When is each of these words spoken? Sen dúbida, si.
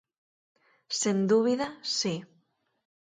Sen 0.99 1.17
dúbida, 1.31 1.67
si. 1.97 2.15